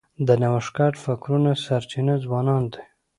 د 0.27 0.29
نوښتګر 0.41 0.93
فکرونو 1.03 1.51
سرچینه 1.65 2.15
ځوانان 2.25 2.63
دي. 2.73 2.83